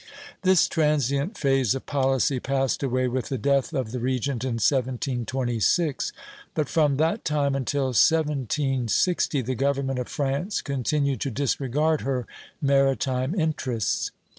[0.41, 6.11] This transient phase of policy passed away with the death of the regent in 1726;
[6.55, 12.25] but from that time until 1760 the government of France continued to disregard her
[12.63, 14.09] maritime interests.